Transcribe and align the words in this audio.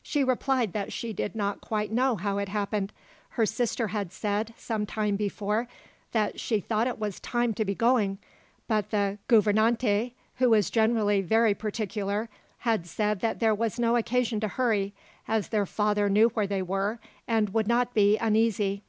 She 0.00 0.22
replied 0.22 0.74
that 0.74 0.92
she 0.92 1.12
did 1.12 1.34
not 1.34 1.60
quite 1.60 1.90
know 1.90 2.14
how 2.14 2.38
it 2.38 2.48
happened. 2.48 2.92
Her 3.30 3.44
sister 3.44 3.88
had 3.88 4.12
said, 4.12 4.54
some 4.56 4.86
time 4.86 5.16
before, 5.16 5.66
that 6.12 6.38
she 6.38 6.60
thought 6.60 6.86
it 6.86 7.00
was 7.00 7.18
time 7.18 7.52
to 7.54 7.64
be 7.64 7.74
going, 7.74 8.18
but 8.68 8.90
the 8.92 9.18
gouvernante 9.26 10.14
who 10.36 10.50
was 10.50 10.70
generally 10.70 11.20
very 11.20 11.52
particular 11.54 12.28
had 12.58 12.86
said 12.86 13.18
that 13.22 13.40
there 13.40 13.56
was 13.56 13.80
no 13.80 13.96
occasion 13.96 14.38
to 14.38 14.46
hurry, 14.46 14.94
as 15.26 15.48
their 15.48 15.66
father 15.66 16.08
knew 16.08 16.28
where 16.28 16.46
they 16.46 16.62
were, 16.62 17.00
and 17.26 17.52
would 17.52 17.66
not 17.66 17.92
be 17.92 18.16
uneasy. 18.18 18.84